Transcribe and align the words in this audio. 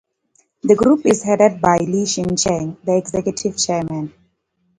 The 0.63 0.73
group 0.75 1.05
is 1.05 1.21
headed 1.21 1.61
by 1.61 1.77
Lee 1.77 2.07
Shin 2.07 2.35
Cheng, 2.35 2.75
the 2.83 2.97
executive 2.97 3.55
chairman. 3.55 4.11